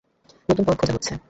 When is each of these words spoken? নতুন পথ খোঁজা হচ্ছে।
নতুন 0.49 0.63
পথ 0.65 0.75
খোঁজা 0.77 0.93
হচ্ছে। 0.93 1.13